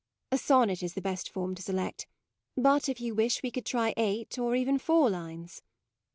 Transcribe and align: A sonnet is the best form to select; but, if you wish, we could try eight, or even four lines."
A 0.31 0.37
sonnet 0.39 0.81
is 0.81 0.95
the 0.95 0.99
best 1.01 1.29
form 1.29 1.53
to 1.53 1.61
select; 1.61 2.07
but, 2.57 2.89
if 2.89 2.99
you 2.99 3.13
wish, 3.13 3.43
we 3.43 3.51
could 3.51 3.67
try 3.67 3.93
eight, 3.97 4.39
or 4.39 4.55
even 4.55 4.79
four 4.79 5.11
lines." 5.11 5.61